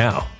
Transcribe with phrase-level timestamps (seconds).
[0.00, 0.39] now.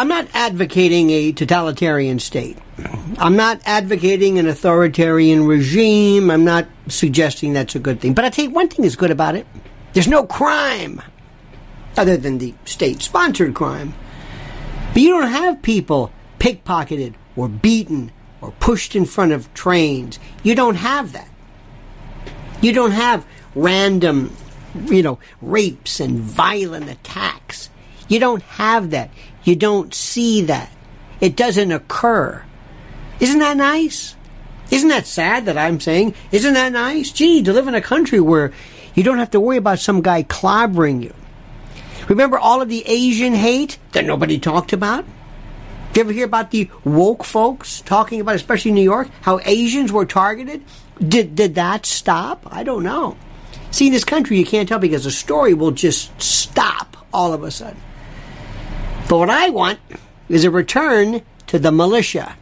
[0.00, 2.56] I'm not advocating a totalitarian state.
[3.18, 6.30] I'm not advocating an authoritarian regime.
[6.30, 8.14] I'm not suggesting that's a good thing.
[8.14, 9.46] But I tell you one thing is good about it.
[9.92, 11.02] There's no crime
[11.98, 13.92] other than the state sponsored crime.
[14.94, 18.10] But you don't have people pickpocketed or beaten
[18.40, 20.18] or pushed in front of trains.
[20.42, 21.28] You don't have that.
[22.62, 24.34] You don't have random,
[24.86, 27.68] you know, rapes and violent attacks.
[28.08, 29.10] You don't have that.
[29.50, 30.70] You don't see that.
[31.20, 32.44] It doesn't occur.
[33.18, 34.14] Isn't that nice?
[34.70, 36.14] Isn't that sad that I'm saying?
[36.30, 37.10] Isn't that nice?
[37.10, 38.52] Gee, to live in a country where
[38.94, 41.12] you don't have to worry about some guy clobbering you.
[42.08, 45.04] Remember all of the Asian hate that nobody talked about?
[45.94, 49.90] Did you ever hear about the woke folks talking about, especially New York, how Asians
[49.90, 50.62] were targeted?
[51.00, 52.46] Did, did that stop?
[52.48, 53.16] I don't know.
[53.72, 57.42] See, in this country, you can't tell because the story will just stop all of
[57.42, 57.82] a sudden.
[59.10, 59.80] But what I want
[60.28, 62.36] is a return to the militia,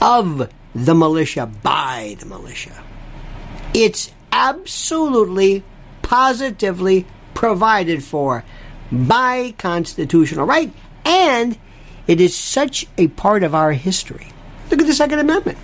[0.00, 2.84] of the militia, by the militia.
[3.74, 5.64] It's absolutely,
[6.02, 7.04] positively
[7.34, 8.44] provided for
[8.92, 10.72] by constitutional right,
[11.04, 11.58] and
[12.06, 14.28] it is such a part of our history.
[14.70, 15.58] Look at the Second Amendment.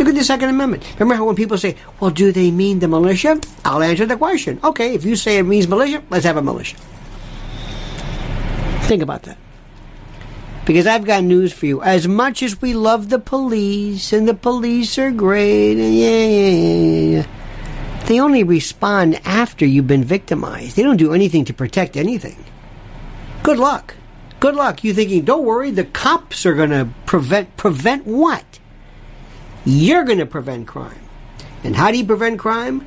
[0.00, 0.84] Look at the Second Amendment.
[0.94, 3.40] Remember how when people say, well, do they mean the militia?
[3.64, 4.58] I'll answer the question.
[4.64, 6.76] Okay, if you say it means militia, let's have a militia.
[8.86, 9.38] Think about that.
[10.66, 11.82] Because I've got news for you.
[11.82, 17.18] As much as we love the police, and the police are great, and yeah, yeah,
[17.18, 20.76] yeah, they only respond after you've been victimized.
[20.76, 22.44] They don't do anything to protect anything.
[23.42, 23.94] Good luck.
[24.40, 24.84] Good luck.
[24.84, 28.44] You thinking, don't worry, the cops are going to prevent, prevent what?
[29.64, 31.00] You're going to prevent crime.
[31.62, 32.86] And how do you prevent crime?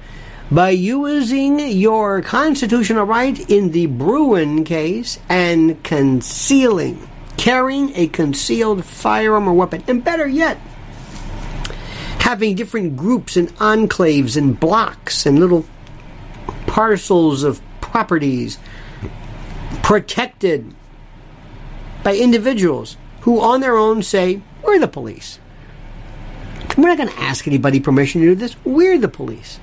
[0.50, 9.48] By using your constitutional right in the Bruen case and concealing, carrying a concealed firearm
[9.48, 9.84] or weapon.
[9.88, 10.58] And better yet,
[12.20, 15.66] having different groups and enclaves and blocks and little
[16.66, 18.58] parcels of properties
[19.84, 20.74] protected
[22.04, 25.40] by individuals who on their own say, We're the police.
[26.78, 28.56] We're not going to ask anybody permission to do this.
[28.64, 29.60] We're the police.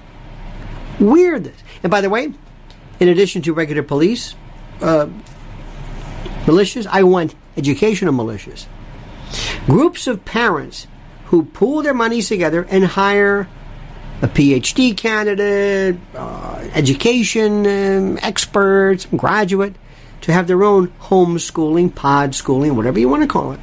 [0.99, 1.57] This.
[1.83, 2.33] And by the way,
[3.01, 4.35] in addition to regular police
[4.81, 5.09] uh,
[6.45, 8.67] militias, I want educational militias.
[9.67, 10.87] Groups of parents
[11.27, 13.49] who pool their monies together and hire
[14.23, 19.75] a PhD candidate, uh, education um, experts, graduate,
[20.21, 23.61] to have their own homeschooling, pod schooling, whatever you want to call it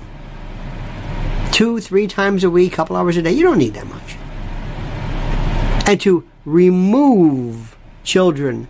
[1.51, 3.31] two, three times a week, couple hours a day.
[3.31, 4.15] You don't need that much.
[5.87, 8.67] And to remove children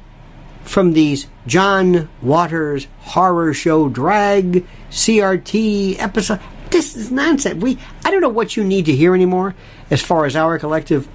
[0.64, 6.40] from these John Waters horror show drag CRT episode.
[6.70, 7.62] This is nonsense.
[7.62, 9.56] We I don't know what you need to hear anymore
[9.90, 11.08] as far as our collective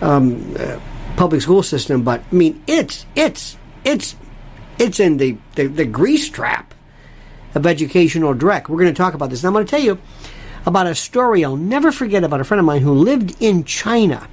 [0.00, 0.80] um, uh,
[1.16, 4.16] public school system, but I mean it's it's it's
[4.78, 6.74] it's in the, the, the grease trap
[7.54, 8.68] of educational dreck.
[8.68, 9.40] We're going to talk about this.
[9.40, 9.98] And I'm going to tell you
[10.66, 14.26] about a story I'll never forget about a friend of mine who lived in China.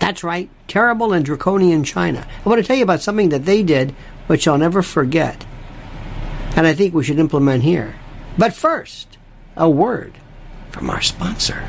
[0.00, 2.26] That's right, terrible and draconian China.
[2.44, 3.94] I want to tell you about something that they did
[4.26, 5.44] which I'll never forget.
[6.56, 7.94] And I think we should implement here.
[8.38, 9.18] But first,
[9.56, 10.14] a word
[10.70, 11.66] from our sponsor.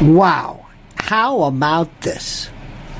[0.00, 2.50] Wow, how about this?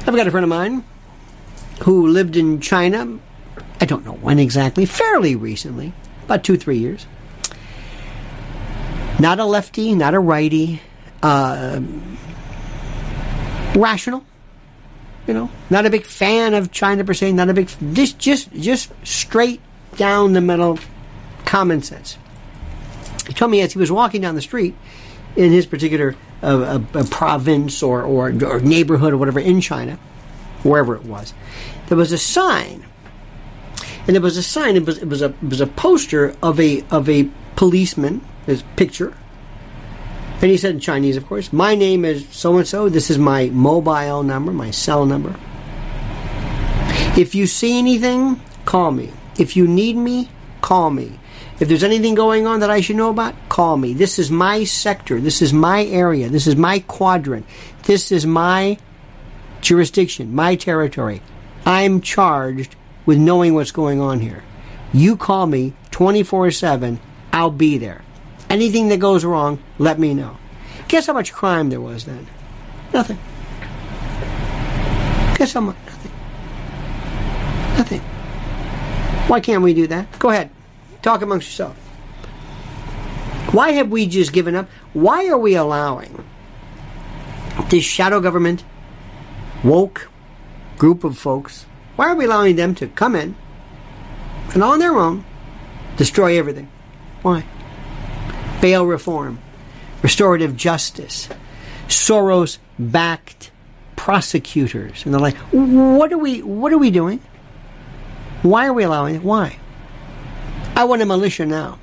[0.07, 0.85] I've got a friend of mine
[1.82, 3.19] who lived in China,
[3.81, 5.93] I don't know when exactly, fairly recently,
[6.25, 7.06] about two, three years.
[9.19, 10.81] Not a lefty, not a righty,
[11.22, 11.81] uh,
[13.75, 14.25] rational
[15.31, 17.31] you know, not a big fan of China per se.
[17.31, 19.60] Not a big just just just straight
[19.96, 20.79] down the middle,
[21.44, 22.19] common sense.
[23.29, 24.75] He told me as he was walking down the street
[25.37, 30.01] in his particular uh, a province or, or or neighborhood or whatever in China,
[30.62, 31.34] wherever it was,
[31.88, 32.84] there was a sign,
[34.06, 34.76] and there was a sign.
[34.76, 38.62] It was it was a it was a poster of a of a policeman, his
[38.76, 39.14] picture,
[40.43, 42.88] and he said in Chinese, of course, my name is so and so.
[42.88, 45.34] This is my mobile number, my cell number.
[47.17, 49.12] If you see anything, call me.
[49.38, 50.31] If you need me,
[50.62, 51.19] call me.
[51.58, 53.93] If there's anything going on that I should know about, call me.
[53.93, 55.20] This is my sector.
[55.20, 56.31] This is my area.
[56.31, 57.44] This is my quadrant.
[57.82, 58.79] This is my
[59.60, 61.22] jurisdiction, my territory.
[61.64, 62.76] I'm charged
[63.06, 64.43] with knowing what's going on here.
[64.93, 67.00] You call me 24 7,
[67.32, 68.02] I'll be there.
[68.48, 70.36] Anything that goes wrong, let me know.
[70.88, 72.26] Guess how much crime there was then?
[72.93, 73.19] Nothing.
[75.36, 75.76] Guess how much?
[75.86, 76.12] Nothing.
[77.79, 78.00] Nothing.
[79.29, 80.19] Why can't we do that?
[80.19, 80.50] Go ahead.
[81.02, 81.76] Talk amongst yourself.
[83.52, 84.69] Why have we just given up?
[84.93, 86.24] Why are we allowing
[87.69, 88.64] this shadow government,
[89.64, 90.08] woke
[90.79, 93.34] group of folks, why are we allowing them to come in
[94.55, 95.24] and on their own
[95.96, 96.70] destroy everything?
[97.22, 97.44] Why?
[98.60, 99.38] bail reform.
[100.02, 101.29] restorative justice,
[101.88, 103.50] Soros backed
[103.96, 107.20] prosecutors, and they're like, what are we what are we doing?
[108.43, 109.22] Why are we allowing it?
[109.22, 109.58] Why?
[110.74, 111.79] I want a militia now.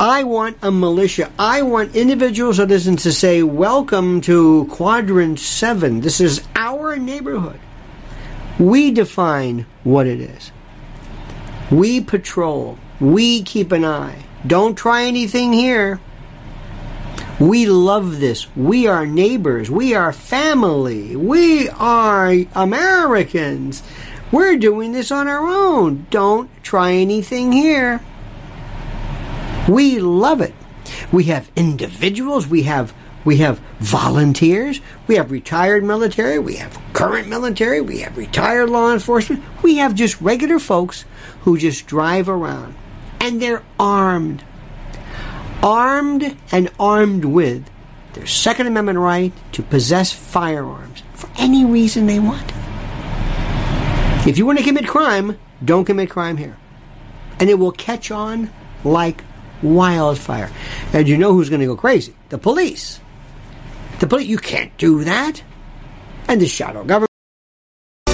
[0.00, 1.32] I want a militia.
[1.40, 6.02] I want individual citizens to say, Welcome to Quadrant 7.
[6.02, 7.58] This is our neighborhood.
[8.60, 10.52] We define what it is.
[11.72, 12.78] We patrol.
[13.00, 14.24] We keep an eye.
[14.46, 15.98] Don't try anything here.
[17.40, 18.46] We love this.
[18.54, 19.68] We are neighbors.
[19.68, 21.16] We are family.
[21.16, 23.82] We are Americans.
[24.30, 26.06] We're doing this on our own.
[26.10, 28.00] Don't try anything here.
[29.68, 30.54] We love it.
[31.12, 32.94] We have individuals, we have
[33.24, 38.92] we have volunteers, we have retired military, we have current military, we have retired law
[38.92, 41.04] enforcement, we have just regular folks
[41.42, 42.74] who just drive around
[43.20, 44.44] and they're armed.
[45.62, 47.68] Armed and armed with
[48.14, 52.52] their Second Amendment right to possess firearms for any reason they want.
[54.26, 56.56] If you want to commit crime, don't commit crime here.
[57.40, 58.50] And it will catch on
[58.84, 59.22] like
[59.62, 60.50] wildfire.
[60.92, 62.14] And you know who's going to go crazy?
[62.28, 63.00] The police.
[64.00, 65.42] The police, you can't do that.
[66.28, 67.07] And the shadow government.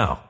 [0.00, 0.29] now.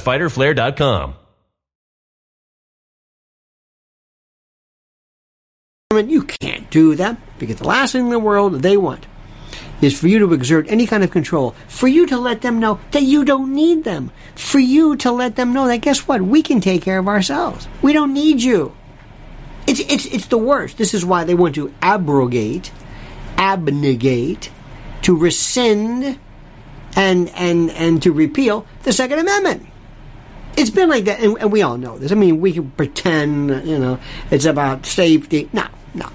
[0.01, 1.15] www.fighterflare.com.
[5.93, 9.05] You can't do that because the last thing in the world they want
[9.81, 12.79] is for you to exert any kind of control, for you to let them know
[12.91, 16.41] that you don't need them, for you to let them know that guess what, we
[16.41, 17.67] can take care of ourselves.
[17.81, 18.75] We don't need you.
[19.67, 20.77] It's it's it's the worst.
[20.77, 22.71] This is why they want to abrogate,
[23.37, 24.49] abnegate,
[25.03, 26.19] to rescind,
[26.95, 29.67] and and and to repeal the Second Amendment.
[30.57, 32.11] It's been like that, and, and we all know this.
[32.11, 35.49] I mean, we can pretend, you know, it's about safety.
[35.53, 36.09] No, no.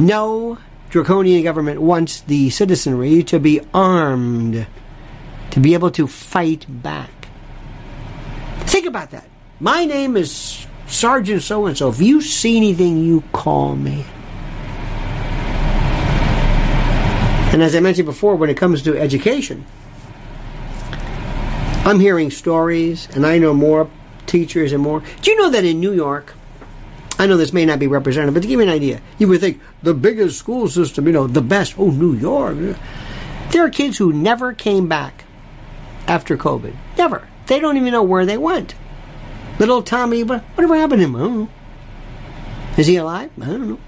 [0.00, 0.58] No
[0.90, 4.66] draconian government wants the citizenry to be armed,
[5.50, 7.28] to be able to fight back.
[8.60, 9.26] Think about that.
[9.58, 11.88] My name is Sergeant so and so.
[11.88, 14.04] If you see anything, you call me.
[17.52, 19.64] And as I mentioned before, when it comes to education,
[21.84, 23.90] I'm hearing stories, and I know more
[24.26, 25.02] teachers and more.
[25.20, 26.34] Do you know that in New York,
[27.18, 29.40] I know this may not be representative, but to give you an idea, you would
[29.40, 31.74] think the biggest school system, you know, the best.
[31.76, 32.76] Oh, New York.
[33.50, 35.24] There are kids who never came back
[36.06, 36.74] after COVID.
[36.96, 37.28] Never.
[37.46, 38.76] They don't even know where they went.
[39.58, 41.16] Little Tommy, whatever happened to him?
[41.16, 41.48] I don't know.
[42.78, 43.30] Is he alive?
[43.40, 43.80] I don't know.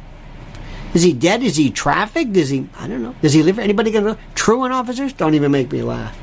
[0.94, 1.42] Is he dead?
[1.42, 2.36] Is he trafficked?
[2.36, 2.68] Is he?
[2.76, 3.14] I don't know.
[3.22, 3.58] Does he live?
[3.58, 4.18] Anybody gonna know?
[4.34, 5.12] Truant officers?
[5.12, 6.18] Don't even make me laugh.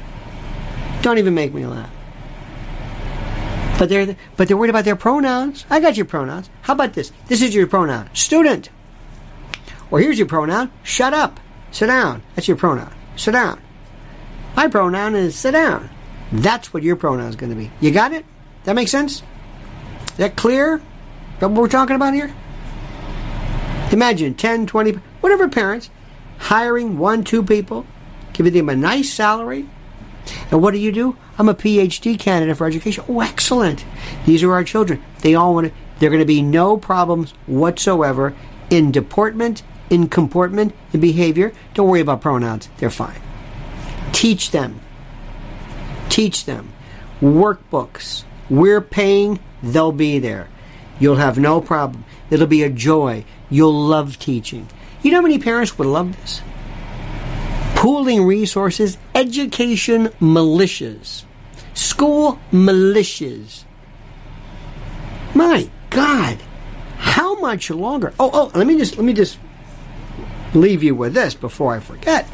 [1.02, 1.90] Don't even make me laugh.
[3.80, 5.66] But they're but they're worried about their pronouns.
[5.70, 6.50] I got your pronouns.
[6.62, 7.12] How about this?
[7.28, 8.70] This is your pronoun, student.
[9.90, 11.40] Or here's your pronoun, shut up,
[11.72, 12.22] sit down.
[12.36, 13.60] That's your pronoun, sit down.
[14.56, 15.90] My pronoun is sit down.
[16.32, 17.72] That's what your pronoun is going to be.
[17.80, 18.26] You got it?
[18.64, 19.24] That makes sense?
[20.12, 20.82] Is that clear?
[21.40, 22.34] That what we're talking about here?
[23.92, 25.90] Imagine 10, 20, whatever parents
[26.38, 27.86] hiring one, two people,
[28.34, 29.68] giving them a nice salary.
[30.52, 31.16] And what do you do?
[31.38, 33.06] I'm a PhD candidate for education.
[33.08, 33.86] Oh, excellent.
[34.26, 35.02] These are our children.
[35.22, 38.36] They all want to, there are going to be no problems whatsoever
[38.70, 41.54] in deportment, in comportment, in behavior.
[41.74, 42.70] Don't worry about pronouns.
[42.78, 43.22] They're fine.
[44.12, 44.82] Teach them.
[46.10, 46.74] Teach them.
[47.22, 48.26] Workbooks.
[48.50, 50.50] We're paying, they'll be there.
[51.00, 52.04] You'll have no problem.
[52.30, 53.24] It'll be a joy.
[53.50, 54.68] You'll love teaching.
[55.02, 56.42] You know how many parents would love this?
[57.82, 61.24] Pooling resources, education militias,
[61.74, 63.64] school militias.
[65.34, 66.38] My God,
[66.98, 68.14] how much longer?
[68.20, 69.40] Oh, oh, let me just let me just
[70.54, 72.28] leave you with this before I forget.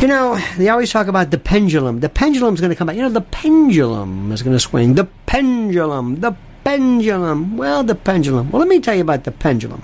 [0.00, 2.00] You know, they always talk about the pendulum.
[2.00, 2.96] The pendulum's going to come back.
[2.96, 4.94] You know, the pendulum is going to swing.
[4.94, 7.58] The pendulum, the pendulum.
[7.58, 8.52] Well, the pendulum.
[8.52, 9.82] Well, let me tell you about the pendulum.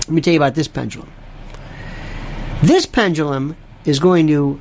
[0.00, 1.08] Let me tell you about this pendulum.
[2.62, 4.60] This pendulum is going to.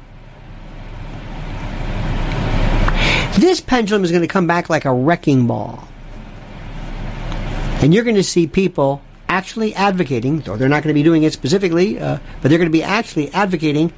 [3.40, 5.88] This pendulum is going to come back like a wrecking ball.
[7.82, 11.24] And you're going to see people actually advocating, though they're not going to be doing
[11.24, 13.94] it specifically, uh, but they're going to be actually advocating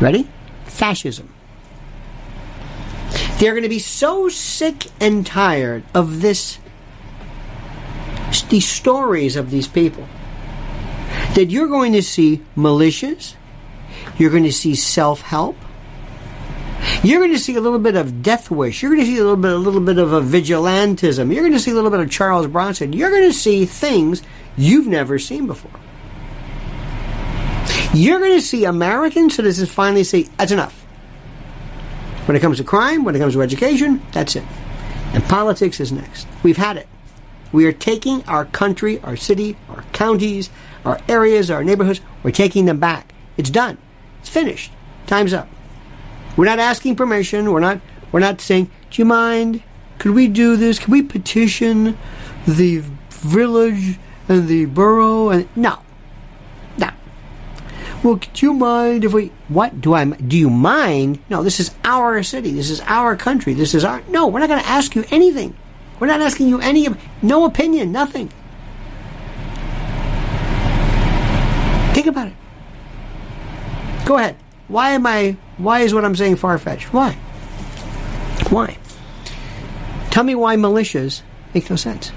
[0.00, 0.28] Ready?
[0.64, 1.32] Fascism.
[3.38, 6.58] They're going to be so sick and tired of this,
[8.50, 10.06] these stories of these people,
[11.36, 13.34] that you're going to see militias,
[14.16, 15.54] you're going to see self help,
[17.02, 18.82] you're going to see a little bit of death wish.
[18.82, 21.32] You're going to see a little bit, a little bit of a vigilantism.
[21.32, 22.94] You're going to see a little bit of Charles Bronson.
[22.94, 24.22] You're going to see things
[24.56, 25.78] you've never seen before.
[27.92, 30.74] You're going to see American citizens finally say, that's enough.
[32.26, 34.44] When it comes to crime, when it comes to education, that's it.
[35.12, 36.26] And politics is next.
[36.42, 36.88] We've had it.
[37.52, 40.50] We are taking our country, our city, our counties,
[40.86, 43.12] our areas, our neighborhoods, we're taking them back.
[43.36, 43.76] It's done.
[44.20, 44.70] It's finished.
[45.06, 45.48] Time's up.
[46.36, 47.52] We're not asking permission.
[47.52, 47.80] We're not
[48.12, 49.62] we're not saying, "Do you mind?
[49.98, 50.78] Could we do this?
[50.78, 51.98] Can we petition
[52.46, 55.80] the village and the borough?" And no,
[56.78, 56.90] no,
[58.02, 59.32] well, do you mind if we?
[59.48, 60.04] What do I?
[60.04, 61.18] Do you mind?
[61.28, 62.52] No, this is our city.
[62.52, 63.54] This is our country.
[63.54, 64.02] This is our.
[64.08, 65.56] No, we're not going to ask you anything.
[65.98, 66.86] We're not asking you any.
[66.86, 67.92] Of no opinion.
[67.92, 68.30] Nothing.
[72.06, 74.06] Think about it.
[74.06, 74.36] Go ahead.
[74.68, 75.36] Why am I?
[75.56, 76.92] Why is what I'm saying far fetched?
[76.92, 77.14] Why?
[78.48, 78.78] Why?
[80.10, 82.12] Tell me why militias make no sense.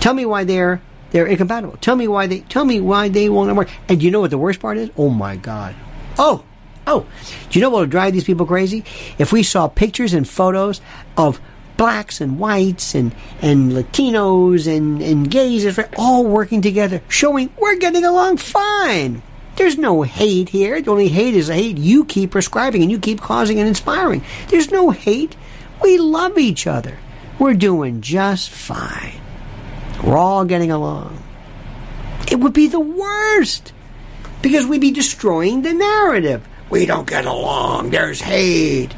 [0.00, 1.78] Tell me why they're they're incompatible.
[1.78, 3.70] Tell me why they tell me why they won't work.
[3.88, 4.90] And you know what the worst part is?
[4.98, 5.74] Oh my god.
[6.18, 6.44] Oh,
[6.86, 7.06] oh.
[7.48, 8.84] Do you know what will drive these people crazy?
[9.16, 10.82] If we saw pictures and photos
[11.16, 11.40] of
[11.76, 18.04] blacks and whites and, and Latinos and, and gays all working together, showing we're getting
[18.04, 19.22] along fine.
[19.56, 20.80] There's no hate here.
[20.80, 24.24] The only hate is a hate you keep prescribing and you keep causing and inspiring.
[24.48, 25.36] There's no hate.
[25.82, 26.98] We love each other.
[27.38, 29.20] We're doing just fine.
[30.02, 31.22] We're all getting along.
[32.30, 33.72] It would be the worst
[34.40, 36.46] because we'd be destroying the narrative.
[36.70, 37.90] We don't get along.
[37.90, 38.94] There's hate.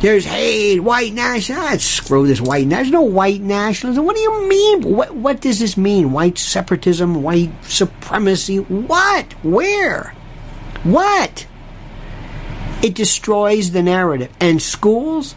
[0.00, 0.80] There's hate.
[0.80, 1.74] White nationalism.
[1.74, 2.92] Ah, screw this white nationalism.
[2.92, 4.04] No white nationalism.
[4.04, 4.82] What do you mean?
[4.82, 6.12] What, what does this mean?
[6.12, 7.22] White separatism?
[7.22, 8.56] White supremacy?
[8.58, 9.32] What?
[9.44, 10.14] Where?
[10.84, 11.46] What?
[12.82, 14.32] It destroys the narrative.
[14.40, 15.34] And schools,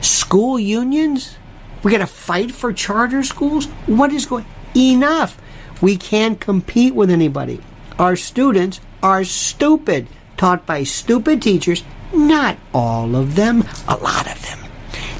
[0.00, 1.36] school unions,
[1.82, 3.66] we got to fight for charter schools.
[3.86, 4.46] What is going?
[4.76, 5.36] Enough.
[5.80, 7.60] We can't compete with anybody.
[7.98, 11.82] Our students are stupid, taught by stupid teachers.
[12.12, 14.58] Not all of them, a lot of them.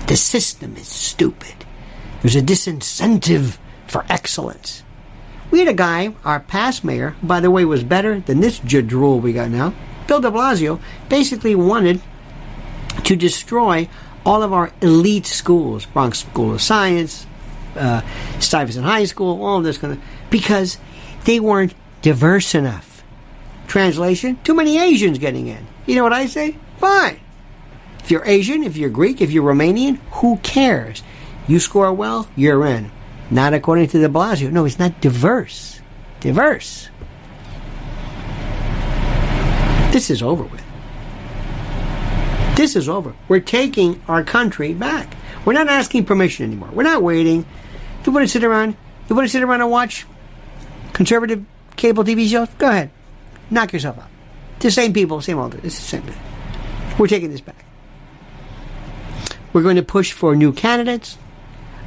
[0.07, 1.65] The system is stupid.
[2.21, 4.83] There's a disincentive for excellence.
[5.51, 9.21] We had a guy, our past mayor, by the way, was better than this jadrul
[9.21, 9.75] we got now.
[10.07, 12.01] Bill de Blasio basically wanted
[13.05, 13.89] to destroy
[14.25, 17.27] all of our elite schools, Bronx School of Science,
[17.77, 18.03] uh,
[18.39, 20.79] Stuyvesant High School, all of this kind of, because
[21.25, 23.03] they weren't diverse enough.
[23.67, 25.67] Translation: Too many Asians getting in.
[25.87, 26.57] You know what I say?
[26.83, 27.21] Fine.
[28.01, 31.05] If you're Asian, if you're Greek, if you're Romanian, who cares?
[31.47, 32.91] You score well, you're in.
[33.31, 34.51] Not according to de Blasio.
[34.51, 35.81] No, it's not diverse.
[36.19, 36.89] Diverse.
[39.93, 40.65] This is over with.
[42.57, 43.15] This is over.
[43.29, 45.15] We're taking our country back.
[45.45, 46.71] We're not asking permission anymore.
[46.73, 47.47] We're not waiting.
[48.05, 48.77] You want to sit around?
[49.09, 50.05] You want to sit around and watch
[50.95, 51.45] conservative
[51.77, 52.49] cable TV shows?
[52.59, 52.91] Go ahead.
[53.51, 54.11] Knock yourself out.
[54.59, 55.55] The same people, same old.
[55.63, 56.19] It's the same thing.
[56.99, 57.65] We're taking this back.
[59.53, 61.19] We're going to push for new candidates,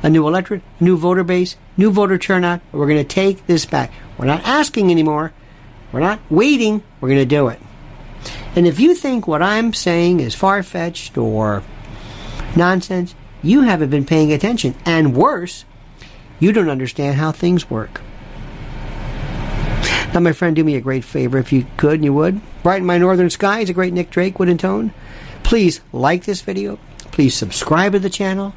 [0.04, 2.62] a new electorate, new voter base, new voter turnout.
[2.72, 3.92] We're going to take this back.
[4.18, 5.34] We're not asking anymore.
[5.92, 6.84] We're not waiting.
[7.00, 7.60] We're going to do it.
[8.56, 11.64] And if you think what I'm saying is far fetched or
[12.56, 14.76] nonsense, you haven't been paying attention.
[14.86, 15.66] And worse,
[16.40, 18.02] you don't understand how things work.
[20.16, 22.40] Now, my friend, do me a great favor if you could and you would.
[22.64, 24.94] Brighten My Northern Sky is a great Nick Drake wood and tone.
[25.44, 26.80] Please like this video.
[27.12, 28.56] Please subscribe to the channel.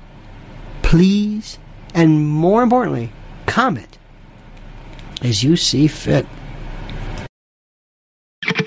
[0.82, 1.58] Please,
[1.92, 3.10] and more importantly,
[3.46, 3.98] comment
[5.20, 6.26] as you see fit.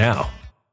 [0.00, 0.39] now.